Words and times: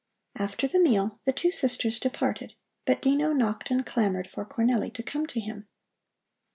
After 0.35 0.67
the 0.67 0.79
meal 0.79 1.19
the 1.25 1.31
two 1.31 1.51
sisters 1.51 1.99
departed, 1.99 2.55
but 2.85 3.03
Dino 3.03 3.33
knocked 3.33 3.69
and 3.69 3.85
clamored 3.85 4.27
for 4.27 4.43
Cornelli 4.43 4.91
to 4.95 5.03
come 5.03 5.27
to 5.27 5.39
him. 5.39 5.67